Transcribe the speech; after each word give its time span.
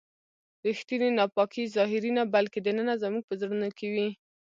ریښتینې 0.65 1.09
ناپاکي 1.17 1.63
ظاهري 1.75 2.11
نه 2.17 2.23
بلکې 2.33 2.59
دننه 2.67 2.93
زموږ 3.03 3.23
په 3.27 3.33
زړونو 3.41 3.69
کې 3.77 3.87
وي. 3.93 4.07